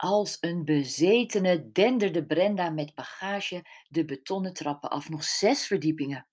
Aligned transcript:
Als 0.00 0.36
een 0.40 0.64
bezetene 0.64 1.72
denderde 1.72 2.26
Brenda 2.26 2.70
met 2.70 2.94
bagage 2.94 3.64
de 3.88 4.04
betonnen 4.04 4.52
trappen 4.52 4.90
af, 4.90 5.08
nog 5.08 5.24
zes 5.24 5.66
verdiepingen. 5.66 6.28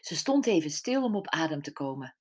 Ze 0.00 0.16
stond 0.16 0.46
even 0.46 0.70
stil 0.70 1.04
om 1.04 1.16
op 1.16 1.28
adem 1.28 1.62
te 1.62 1.72
komen. 1.72 2.16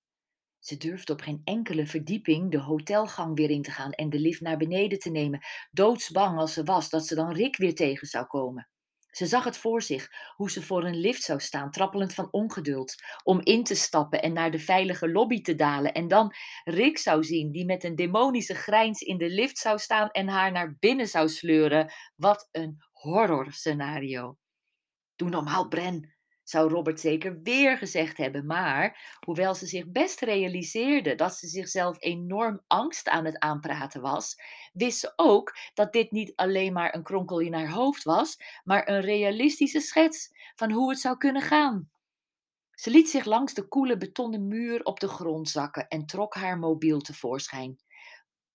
Ze 0.59 0.77
durfde 0.77 1.13
op 1.13 1.21
geen 1.21 1.41
enkele 1.43 1.85
verdieping 1.85 2.51
de 2.51 2.59
hotelgang 2.59 3.35
weer 3.35 3.49
in 3.49 3.61
te 3.61 3.71
gaan 3.71 3.91
en 3.91 4.09
de 4.09 4.19
lift 4.19 4.41
naar 4.41 4.57
beneden 4.57 4.99
te 4.99 5.09
nemen, 5.09 5.45
doodsbang 5.71 6.37
als 6.37 6.53
ze 6.53 6.63
was 6.63 6.89
dat 6.89 7.05
ze 7.05 7.15
dan 7.15 7.33
Rick 7.33 7.57
weer 7.57 7.75
tegen 7.75 8.07
zou 8.07 8.25
komen. 8.25 8.69
Ze 9.11 9.25
zag 9.25 9.43
het 9.43 9.57
voor 9.57 9.81
zich, 9.81 10.07
hoe 10.35 10.51
ze 10.51 10.61
voor 10.61 10.83
een 10.83 10.99
lift 10.99 11.23
zou 11.23 11.39
staan, 11.39 11.71
trappelend 11.71 12.13
van 12.13 12.31
ongeduld, 12.31 12.95
om 13.23 13.39
in 13.43 13.63
te 13.63 13.75
stappen 13.75 14.21
en 14.21 14.33
naar 14.33 14.51
de 14.51 14.59
veilige 14.59 15.11
lobby 15.11 15.41
te 15.41 15.55
dalen. 15.55 15.93
En 15.93 16.07
dan 16.07 16.33
Rick 16.63 16.97
zou 16.97 17.23
zien, 17.23 17.51
die 17.51 17.65
met 17.65 17.83
een 17.83 17.95
demonische 17.95 18.55
grijns 18.55 19.01
in 19.01 19.17
de 19.17 19.29
lift 19.29 19.57
zou 19.57 19.77
staan 19.77 20.09
en 20.09 20.27
haar 20.27 20.51
naar 20.51 20.75
binnen 20.79 21.07
zou 21.07 21.29
sleuren. 21.29 21.93
Wat 22.15 22.47
een 22.51 22.77
horrorscenario. 22.91 24.37
Doe 25.15 25.29
normaal, 25.29 25.67
Bren, 25.67 26.18
zou 26.49 26.69
Robert 26.69 26.99
zeker 26.99 27.41
weer 27.41 27.77
gezegd 27.77 28.17
hebben. 28.17 28.45
Maar 28.45 29.17
hoewel 29.25 29.55
ze 29.55 29.65
zich 29.65 29.91
best 29.91 30.21
realiseerde 30.21 31.15
dat 31.15 31.35
ze 31.35 31.47
zichzelf 31.47 31.97
enorm 31.99 32.61
angst 32.67 33.07
aan 33.09 33.25
het 33.25 33.39
aanpraten 33.39 34.01
was, 34.01 34.41
wist 34.73 34.99
ze 34.99 35.13
ook 35.15 35.57
dat 35.73 35.93
dit 35.93 36.11
niet 36.11 36.35
alleen 36.35 36.73
maar 36.73 36.95
een 36.95 37.03
kronkel 37.03 37.39
in 37.39 37.53
haar 37.53 37.71
hoofd 37.71 38.03
was, 38.03 38.37
maar 38.63 38.89
een 38.89 39.01
realistische 39.01 39.79
schets 39.79 40.29
van 40.55 40.71
hoe 40.71 40.89
het 40.89 40.99
zou 40.99 41.17
kunnen 41.17 41.41
gaan. 41.41 41.89
Ze 42.71 42.89
liet 42.89 43.09
zich 43.09 43.25
langs 43.25 43.53
de 43.53 43.67
koele 43.67 43.97
betonnen 43.97 44.47
muur 44.47 44.83
op 44.83 44.99
de 44.99 45.07
grond 45.07 45.49
zakken 45.49 45.87
en 45.87 46.05
trok 46.05 46.33
haar 46.33 46.59
mobiel 46.59 46.99
tevoorschijn. 46.99 47.79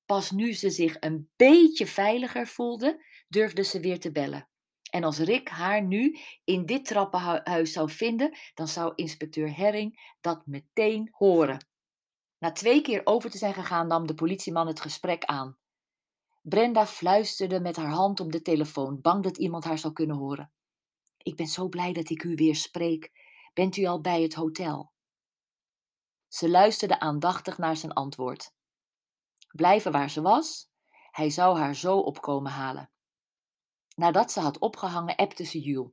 Pas 0.07 0.31
nu 0.31 0.53
ze 0.53 0.71
zich 0.71 0.97
een 1.01 1.31
beetje 1.37 1.87
veiliger 1.87 2.47
voelde, 2.47 3.05
durfde 3.29 3.63
ze 3.63 3.81
weer 3.81 4.01
te 4.01 4.13
bellen. 4.13 4.49
En 4.95 5.05
als 5.05 5.19
Rick 5.19 5.49
haar 5.49 5.83
nu 5.83 6.19
in 6.45 6.67
dit 6.67 6.85
trappenhuis 6.85 7.73
zou 7.73 7.91
vinden, 7.91 8.37
dan 8.55 8.69
zou 8.69 8.93
inspecteur 8.95 9.57
Herring 9.57 10.17
dat 10.21 10.47
meteen 10.47 11.09
horen. 11.13 11.67
Na 12.39 12.53
twee 12.53 12.81
keer 12.81 13.01
over 13.05 13.31
te 13.31 13.39
zijn 13.39 13.55
gegaan, 13.55 13.87
nam 13.87 14.07
de 14.07 14.15
politieman 14.15 14.67
het 14.67 14.81
gesprek 14.81 15.25
aan. 15.25 15.59
Brenda 16.43 16.87
fluisterde 16.87 17.61
met 17.61 17.77
haar 17.77 17.91
hand 17.91 18.21
op 18.21 18.33
de 18.33 18.43
telefoon, 18.43 19.01
bang 19.01 19.23
dat 19.23 19.39
iemand 19.39 19.65
haar 19.65 19.79
zou 19.79 19.93
kunnen 19.93 20.17
horen. 20.17 20.53
Ik 21.19 21.37
ben 21.37 21.47
zo 21.47 21.69
blij 21.69 21.93
dat 21.93 22.11
ik 22.11 22.23
u 22.23 22.35
weer 22.35 22.57
spreek. 22.57 23.13
Bent 23.55 23.77
u 23.77 23.85
al 23.85 24.01
bij 24.01 24.23
het 24.23 24.35
hotel? 24.35 24.93
Ze 26.29 26.51
luisterde 26.51 27.01
aandachtig 27.01 27.59
naar 27.59 27.77
zijn 27.77 27.93
antwoord. 27.93 28.53
Blijven 29.49 29.93
waar 29.93 30.11
ze 30.11 30.23
was, 30.23 30.71
hij 31.11 31.31
zou 31.31 31.59
haar 31.59 31.75
zo 31.75 31.99
opkomen 31.99 32.53
halen. 32.53 32.94
Nadat 33.95 34.33
ze 34.33 34.41
had 34.41 34.59
opgehangen, 34.59 35.17
appte 35.17 35.45
ze 35.45 35.61
Jules. 35.61 35.91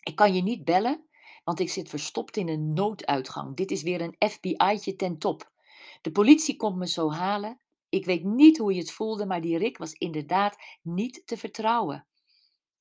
Ik 0.00 0.16
kan 0.16 0.34
je 0.34 0.42
niet 0.42 0.64
bellen, 0.64 1.06
want 1.44 1.60
ik 1.60 1.70
zit 1.70 1.88
verstopt 1.88 2.36
in 2.36 2.48
een 2.48 2.72
nooduitgang. 2.72 3.56
Dit 3.56 3.70
is 3.70 3.82
weer 3.82 4.00
een 4.00 4.30
FBI'tje 4.30 4.96
ten 4.96 5.18
top. 5.18 5.52
De 6.00 6.12
politie 6.12 6.56
komt 6.56 6.76
me 6.76 6.88
zo 6.88 7.12
halen. 7.12 7.60
Ik 7.88 8.04
weet 8.04 8.24
niet 8.24 8.58
hoe 8.58 8.72
je 8.72 8.80
het 8.80 8.92
voelde, 8.92 9.26
maar 9.26 9.40
die 9.40 9.58
Rick 9.58 9.78
was 9.78 9.92
inderdaad 9.92 10.56
niet 10.82 11.26
te 11.26 11.36
vertrouwen. 11.36 12.06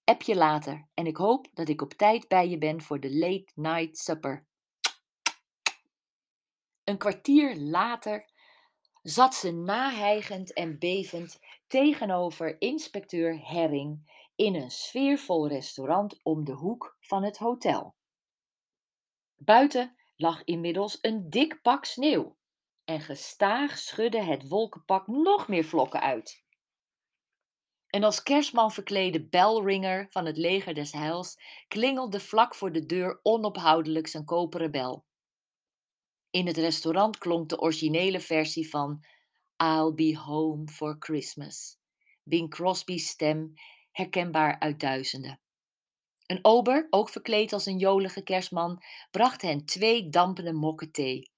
App 0.03 0.21
je 0.21 0.35
later 0.35 0.87
en 0.93 1.05
ik 1.05 1.17
hoop 1.17 1.47
dat 1.53 1.69
ik 1.69 1.81
op 1.81 1.93
tijd 1.93 2.27
bij 2.27 2.49
je 2.49 2.57
ben 2.57 2.81
voor 2.81 2.99
de 2.99 3.17
late 3.17 3.51
night 3.55 3.97
supper. 3.97 4.45
Een 6.83 6.97
kwartier 6.97 7.55
later 7.55 8.29
zat 9.05 9.35
ze 9.35 9.51
nahijgend 9.51 10.53
en 10.53 10.79
bevend 10.79 11.39
tegenover 11.67 12.61
inspecteur 12.61 13.47
Herring 13.47 14.13
in 14.35 14.55
een 14.55 14.71
sfeervol 14.71 15.47
restaurant 15.47 16.19
om 16.23 16.43
de 16.43 16.51
hoek 16.51 16.97
van 16.99 17.23
het 17.23 17.37
hotel. 17.37 17.95
Buiten 19.35 19.95
lag 20.15 20.43
inmiddels 20.43 20.97
een 21.01 21.29
dik 21.29 21.61
pak 21.61 21.85
sneeuw 21.85 22.37
en 22.83 23.01
gestaag 23.01 23.77
schudde 23.77 24.21
het 24.21 24.47
wolkenpak 24.47 25.07
nog 25.07 25.47
meer 25.47 25.65
vlokken 25.65 26.01
uit. 26.01 26.43
En 27.87 28.03
als 28.03 28.23
kerstman 28.23 28.71
verklede 28.71 29.27
belringer 29.27 30.07
van 30.09 30.25
het 30.25 30.37
leger 30.37 30.73
des 30.73 30.91
heils 30.91 31.37
klingelde 31.67 32.19
vlak 32.19 32.55
voor 32.55 32.71
de 32.71 32.85
deur 32.85 33.19
onophoudelijk 33.23 34.07
zijn 34.07 34.25
koperen 34.25 34.71
bel. 34.71 35.05
In 36.35 36.47
het 36.47 36.57
restaurant 36.57 37.17
klonk 37.17 37.49
de 37.49 37.59
originele 37.59 38.19
versie 38.19 38.69
van 38.69 39.03
I'll 39.63 39.93
be 39.93 40.17
home 40.17 40.67
for 40.67 40.95
Christmas. 40.99 41.77
Bing 42.23 42.49
Crosby's 42.49 43.07
stem 43.07 43.53
herkenbaar 43.91 44.59
uit 44.59 44.79
duizenden. 44.79 45.39
Een 46.25 46.39
ober, 46.41 46.87
ook 46.89 47.09
verkleed 47.09 47.53
als 47.53 47.65
een 47.65 47.77
jolige 47.77 48.23
kerstman, 48.23 48.83
bracht 49.11 49.41
hen 49.41 49.65
twee 49.65 50.09
dampende 50.09 50.53
mokken 50.53 50.91
thee. 50.91 51.31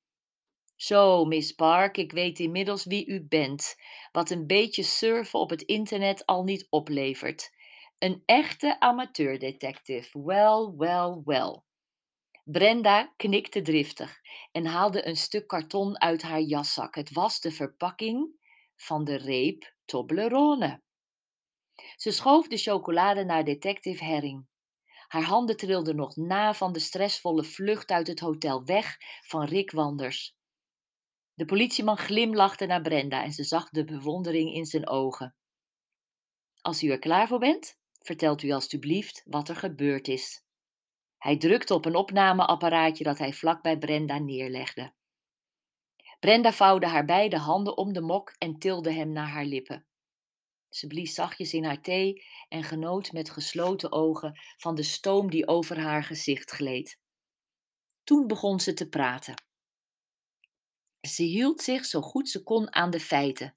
Zo, 0.75 1.25
Miss 1.25 1.51
Park, 1.51 1.97
ik 1.97 2.11
weet 2.11 2.39
inmiddels 2.39 2.85
wie 2.85 3.05
u 3.05 3.25
bent, 3.27 3.75
wat 4.11 4.29
een 4.29 4.47
beetje 4.47 4.83
surfen 4.83 5.39
op 5.39 5.49
het 5.49 5.61
internet 5.61 6.25
al 6.25 6.43
niet 6.43 6.67
oplevert. 6.69 7.51
Een 7.97 8.23
echte 8.25 8.79
amateurdetective. 8.79 10.23
Wel, 10.23 10.77
wel, 10.77 11.21
wel. 11.25 11.66
Brenda 12.49 13.13
knikte 13.17 13.61
driftig 13.61 14.21
en 14.51 14.65
haalde 14.65 15.07
een 15.07 15.17
stuk 15.17 15.47
karton 15.47 16.01
uit 16.01 16.21
haar 16.21 16.41
jaszak. 16.41 16.95
Het 16.95 17.11
was 17.11 17.39
de 17.39 17.51
verpakking 17.51 18.39
van 18.75 19.03
de 19.03 19.15
reep 19.15 19.73
Toblerone. 19.85 20.81
Ze 21.95 22.11
schoof 22.11 22.47
de 22.47 22.57
chocolade 22.57 23.23
naar 23.23 23.43
detective 23.43 24.03
Herring. 24.03 24.47
Haar 25.07 25.23
handen 25.23 25.57
trilden 25.57 25.95
nog 25.95 26.15
na 26.15 26.53
van 26.53 26.73
de 26.73 26.79
stressvolle 26.79 27.43
vlucht 27.43 27.89
uit 27.91 28.07
het 28.07 28.19
hotel 28.19 28.63
weg 28.63 28.97
van 29.25 29.45
Rick 29.45 29.71
Wanders. 29.71 30.35
De 31.33 31.45
politieman 31.45 31.97
glimlachte 31.97 32.65
naar 32.65 32.81
Brenda 32.81 33.23
en 33.23 33.31
ze 33.31 33.43
zag 33.43 33.69
de 33.69 33.83
bewondering 33.83 34.53
in 34.53 34.65
zijn 34.65 34.87
ogen. 34.87 35.35
Als 36.61 36.83
u 36.83 36.89
er 36.89 36.99
klaar 36.99 37.27
voor 37.27 37.39
bent, 37.39 37.77
vertelt 37.99 38.43
u 38.43 38.51
alstublieft 38.51 39.23
wat 39.25 39.49
er 39.49 39.55
gebeurd 39.55 40.07
is. 40.07 40.46
Hij 41.17 41.37
drukte 41.37 41.73
op 41.73 41.85
een 41.85 41.95
opnameapparaatje 41.95 43.03
dat 43.03 43.17
hij 43.17 43.33
vlak 43.33 43.61
bij 43.61 43.77
Brenda 43.77 44.17
neerlegde. 44.17 44.93
Brenda 46.19 46.53
vouwde 46.53 46.87
haar 46.87 47.05
beide 47.05 47.37
handen 47.37 47.77
om 47.77 47.93
de 47.93 48.01
mok 48.01 48.35
en 48.37 48.57
tilde 48.57 48.91
hem 48.91 49.11
naar 49.11 49.27
haar 49.27 49.45
lippen. 49.45 49.85
Ze 50.69 50.87
blies 50.87 51.13
zachtjes 51.13 51.53
in 51.53 51.63
haar 51.63 51.81
thee 51.81 52.25
en 52.47 52.63
genoot 52.63 53.11
met 53.11 53.29
gesloten 53.29 53.91
ogen 53.91 54.39
van 54.57 54.75
de 54.75 54.83
stoom 54.83 55.29
die 55.29 55.47
over 55.47 55.79
haar 55.79 56.03
gezicht 56.03 56.51
gleed. 56.51 56.99
Toen 58.03 58.27
begon 58.27 58.59
ze 58.59 58.73
te 58.73 58.89
praten. 58.89 59.43
Ze 61.07 61.23
hield 61.23 61.61
zich 61.61 61.85
zo 61.85 62.01
goed 62.01 62.29
ze 62.29 62.43
kon 62.43 62.73
aan 62.73 62.89
de 62.89 62.99
feiten, 62.99 63.55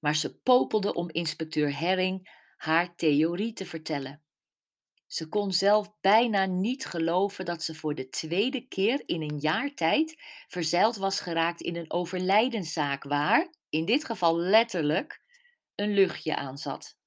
maar 0.00 0.16
ze 0.16 0.38
popelde 0.38 0.94
om 0.94 1.10
inspecteur 1.10 1.78
Herring 1.78 2.38
haar 2.56 2.94
theorie 2.96 3.52
te 3.52 3.66
vertellen. 3.66 4.22
Ze 5.10 5.28
kon 5.28 5.52
zelf 5.52 5.92
bijna 6.00 6.46
niet 6.46 6.86
geloven 6.86 7.44
dat 7.44 7.62
ze 7.62 7.74
voor 7.74 7.94
de 7.94 8.08
tweede 8.08 8.68
keer 8.68 9.02
in 9.06 9.22
een 9.22 9.38
jaar 9.38 9.74
tijd 9.74 10.22
verzeild 10.48 10.96
was 10.96 11.20
geraakt 11.20 11.60
in 11.60 11.76
een 11.76 11.90
overlijdenszaak 11.90 13.04
waar, 13.04 13.54
in 13.68 13.84
dit 13.84 14.04
geval 14.04 14.38
letterlijk, 14.38 15.22
een 15.74 15.94
luchtje 15.94 16.36
aan 16.36 16.58
zat. 16.58 16.98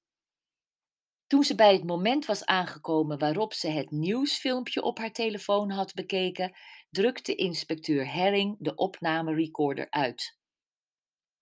Toen 1.26 1.42
ze 1.44 1.54
bij 1.54 1.72
het 1.72 1.84
moment 1.84 2.26
was 2.26 2.44
aangekomen 2.44 3.18
waarop 3.18 3.52
ze 3.52 3.68
het 3.68 3.90
nieuwsfilmpje 3.90 4.82
op 4.82 4.98
haar 4.98 5.12
telefoon 5.12 5.70
had 5.70 5.94
bekeken, 5.94 6.56
drukte 6.90 7.34
inspecteur 7.34 8.12
Herring 8.12 8.56
de 8.58 8.74
opnamerecorder 8.74 9.90
uit. 9.90 10.38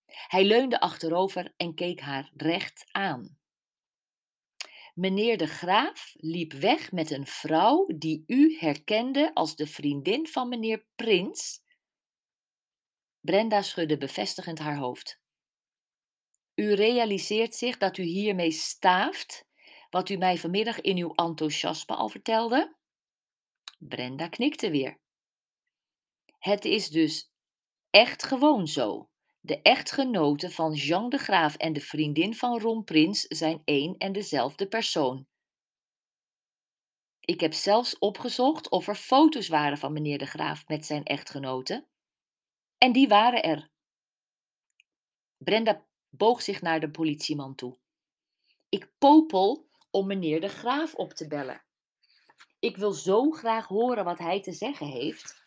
Hij 0.06 0.44
leunde 0.44 0.80
achterover 0.80 1.52
en 1.56 1.74
keek 1.74 2.00
haar 2.00 2.30
recht 2.36 2.84
aan. 2.90 3.41
Meneer 4.92 5.36
de 5.36 5.46
Graaf 5.46 6.14
liep 6.16 6.52
weg 6.52 6.92
met 6.92 7.10
een 7.10 7.26
vrouw 7.26 7.86
die 7.86 8.24
u 8.26 8.56
herkende 8.58 9.34
als 9.34 9.56
de 9.56 9.66
vriendin 9.66 10.26
van 10.26 10.48
meneer 10.48 10.86
Prins. 10.94 11.62
Brenda 13.20 13.62
schudde 13.62 13.98
bevestigend 13.98 14.58
haar 14.58 14.76
hoofd. 14.76 15.20
U 16.54 16.74
realiseert 16.74 17.54
zich 17.54 17.78
dat 17.78 17.96
u 17.96 18.02
hiermee 18.02 18.50
staaft 18.50 19.46
wat 19.90 20.08
u 20.08 20.16
mij 20.16 20.38
vanmiddag 20.38 20.80
in 20.80 20.96
uw 20.96 21.14
enthousiasme 21.14 21.94
al 21.94 22.08
vertelde? 22.08 22.76
Brenda 23.78 24.28
knikte 24.28 24.70
weer. 24.70 25.00
Het 26.38 26.64
is 26.64 26.88
dus 26.88 27.30
echt 27.90 28.22
gewoon 28.22 28.66
zo. 28.66 29.11
De 29.44 29.62
echtgenoten 29.62 30.50
van 30.50 30.72
Jean 30.72 31.08
de 31.08 31.18
Graaf 31.18 31.56
en 31.56 31.72
de 31.72 31.80
vriendin 31.80 32.34
van 32.34 32.60
Ron 32.60 32.84
Prins 32.84 33.20
zijn 33.20 33.62
één 33.64 33.96
en 33.96 34.12
dezelfde 34.12 34.68
persoon. 34.68 35.26
Ik 37.20 37.40
heb 37.40 37.52
zelfs 37.52 37.98
opgezocht 37.98 38.70
of 38.70 38.88
er 38.88 38.94
foto's 38.94 39.48
waren 39.48 39.78
van 39.78 39.92
meneer 39.92 40.18
de 40.18 40.26
Graaf 40.26 40.66
met 40.66 40.86
zijn 40.86 41.04
echtgenote. 41.04 41.86
En 42.78 42.92
die 42.92 43.08
waren 43.08 43.42
er. 43.42 43.70
Brenda 45.36 45.86
boog 46.08 46.42
zich 46.42 46.60
naar 46.60 46.80
de 46.80 46.90
politieman 46.90 47.54
toe. 47.54 47.78
Ik 48.68 48.92
popel 48.98 49.68
om 49.90 50.06
meneer 50.06 50.40
de 50.40 50.48
Graaf 50.48 50.94
op 50.94 51.12
te 51.12 51.26
bellen. 51.26 51.64
Ik 52.58 52.76
wil 52.76 52.92
zo 52.92 53.30
graag 53.30 53.66
horen 53.66 54.04
wat 54.04 54.18
hij 54.18 54.42
te 54.42 54.52
zeggen 54.52 54.86
heeft. 54.86 55.41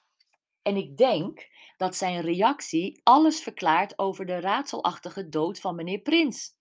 En 0.66 0.76
ik 0.76 0.98
denk 0.98 1.50
dat 1.78 1.96
zijn 1.96 2.22
reactie 2.22 3.02
alles 3.04 3.40
verklaart 3.40 4.00
over 4.00 4.26
de 4.26 4.40
raadselachtige 4.40 5.30
dood 5.30 5.60
van 5.60 5.76
meneer 5.76 6.00
Prins. 6.00 6.56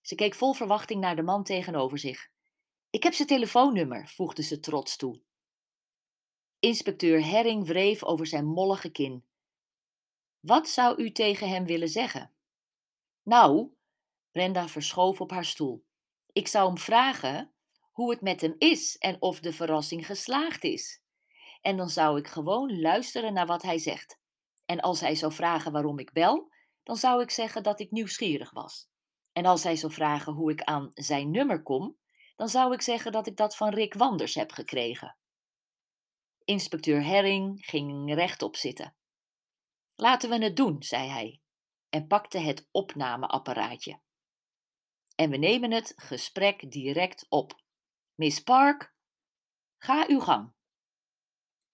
Ze 0.00 0.14
keek 0.14 0.34
vol 0.34 0.52
verwachting 0.52 1.00
naar 1.00 1.16
de 1.16 1.22
man 1.22 1.44
tegenover 1.44 1.98
zich. 1.98 2.30
Ik 2.90 3.02
heb 3.02 3.12
zijn 3.12 3.28
telefoonnummer, 3.28 4.08
voegde 4.08 4.42
ze 4.42 4.60
trots 4.60 4.96
toe. 4.96 5.20
Inspecteur 6.58 7.24
Herring 7.24 7.66
wreef 7.66 8.04
over 8.04 8.26
zijn 8.26 8.46
mollige 8.46 8.90
kin. 8.90 9.24
Wat 10.40 10.68
zou 10.68 11.02
u 11.02 11.12
tegen 11.12 11.48
hem 11.48 11.64
willen 11.64 11.88
zeggen? 11.88 12.32
Nou, 13.22 13.72
Brenda 14.32 14.68
verschoof 14.68 15.20
op 15.20 15.30
haar 15.30 15.44
stoel. 15.44 15.84
Ik 16.32 16.48
zou 16.48 16.66
hem 16.66 16.78
vragen 16.78 17.52
hoe 17.92 18.10
het 18.10 18.20
met 18.20 18.40
hem 18.40 18.54
is 18.58 18.96
en 18.96 19.22
of 19.22 19.40
de 19.40 19.52
verrassing 19.52 20.06
geslaagd 20.06 20.64
is. 20.64 21.02
En 21.60 21.76
dan 21.76 21.88
zou 21.88 22.18
ik 22.18 22.26
gewoon 22.26 22.80
luisteren 22.80 23.32
naar 23.32 23.46
wat 23.46 23.62
hij 23.62 23.78
zegt. 23.78 24.20
En 24.64 24.80
als 24.80 25.00
hij 25.00 25.14
zou 25.14 25.32
vragen 25.32 25.72
waarom 25.72 25.98
ik 25.98 26.12
bel, 26.12 26.52
dan 26.82 26.96
zou 26.96 27.22
ik 27.22 27.30
zeggen 27.30 27.62
dat 27.62 27.80
ik 27.80 27.90
nieuwsgierig 27.90 28.50
was. 28.50 28.88
En 29.32 29.44
als 29.44 29.62
hij 29.62 29.76
zou 29.76 29.92
vragen 29.92 30.32
hoe 30.32 30.50
ik 30.50 30.62
aan 30.62 30.90
zijn 30.94 31.30
nummer 31.30 31.62
kom, 31.62 31.98
dan 32.36 32.48
zou 32.48 32.72
ik 32.72 32.82
zeggen 32.82 33.12
dat 33.12 33.26
ik 33.26 33.36
dat 33.36 33.56
van 33.56 33.68
Rick 33.68 33.94
Wanders 33.94 34.34
heb 34.34 34.52
gekregen. 34.52 35.16
Inspecteur 36.44 37.04
Herring 37.04 37.66
ging 37.66 38.14
rechtop 38.14 38.56
zitten. 38.56 38.96
Laten 39.94 40.30
we 40.30 40.44
het 40.44 40.56
doen, 40.56 40.82
zei 40.82 41.08
hij 41.08 41.40
en 41.88 42.06
pakte 42.06 42.38
het 42.38 42.68
opnameapparaatje. 42.70 44.00
En 45.14 45.30
we 45.30 45.36
nemen 45.36 45.70
het 45.70 45.92
gesprek 45.96 46.70
direct 46.70 47.26
op. 47.28 47.62
Miss 48.14 48.42
Park, 48.42 48.94
ga 49.78 50.04
uw 50.08 50.20
gang. 50.20 50.52